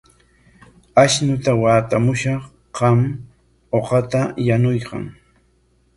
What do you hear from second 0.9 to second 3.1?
Ashnuta watamushaq, qam